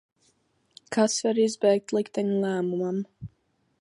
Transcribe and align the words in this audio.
Kas 0.95 1.19
var 1.27 1.41
izbēgt 1.43 1.95
likteņa 1.99 2.41
lēmumam? 2.47 2.99